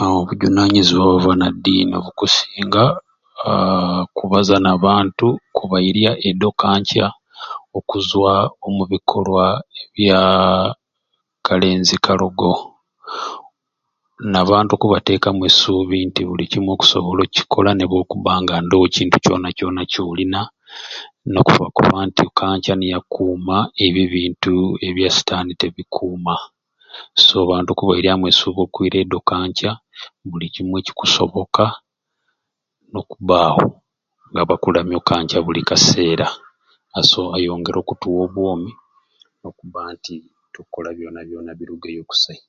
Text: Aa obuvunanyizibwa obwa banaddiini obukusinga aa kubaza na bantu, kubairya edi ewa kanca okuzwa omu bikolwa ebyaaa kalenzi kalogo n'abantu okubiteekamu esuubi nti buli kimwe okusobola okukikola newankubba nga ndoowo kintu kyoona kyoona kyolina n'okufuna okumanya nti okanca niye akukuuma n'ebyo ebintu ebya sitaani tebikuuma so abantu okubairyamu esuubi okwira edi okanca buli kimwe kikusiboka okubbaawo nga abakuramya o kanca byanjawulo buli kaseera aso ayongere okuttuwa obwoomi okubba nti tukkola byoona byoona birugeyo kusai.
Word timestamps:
Aa 0.00 0.12
obuvunanyizibwa 0.20 1.06
obwa 1.14 1.22
banaddiini 1.26 1.92
obukusinga 1.96 2.84
aa 3.48 4.00
kubaza 4.16 4.56
na 4.64 4.72
bantu, 4.86 5.28
kubairya 5.56 6.10
edi 6.28 6.44
ewa 6.46 6.54
kanca 6.62 7.04
okuzwa 7.78 8.32
omu 8.66 8.82
bikolwa 8.92 9.44
ebyaaa 9.82 10.68
kalenzi 11.46 11.96
kalogo 12.04 12.52
n'abantu 14.30 14.70
okubiteekamu 14.74 15.40
esuubi 15.48 15.98
nti 16.08 16.22
buli 16.28 16.44
kimwe 16.52 16.72
okusobola 16.74 17.20
okukikola 17.24 17.70
newankubba 17.74 18.32
nga 18.42 18.56
ndoowo 18.64 18.86
kintu 18.94 19.16
kyoona 19.24 19.48
kyoona 19.56 19.82
kyolina 19.92 20.40
n'okufuna 21.30 21.68
okumanya 21.70 22.06
nti 22.08 22.22
okanca 22.28 22.72
niye 22.76 22.94
akukuuma 22.98 23.56
n'ebyo 23.74 24.02
ebintu 24.06 24.52
ebya 24.86 25.08
sitaani 25.16 25.52
tebikuuma 25.60 26.34
so 27.24 27.34
abantu 27.44 27.68
okubairyamu 27.72 28.24
esuubi 28.30 28.60
okwira 28.64 28.96
edi 29.02 29.14
okanca 29.20 29.70
buli 30.28 30.46
kimwe 30.54 30.78
kikusiboka 30.86 31.64
okubbaawo 33.00 33.66
nga 34.30 34.40
abakuramya 34.44 34.96
o 35.00 35.02
kanca 35.08 35.16
byanjawulo 35.28 35.46
buli 35.46 35.62
kaseera 35.68 36.26
aso 36.98 37.20
ayongere 37.36 37.76
okuttuwa 37.80 38.18
obwoomi 38.26 38.70
okubba 39.48 39.78
nti 39.94 40.14
tukkola 40.52 40.88
byoona 40.96 41.20
byoona 41.28 41.52
birugeyo 41.58 42.02
kusai. 42.10 42.40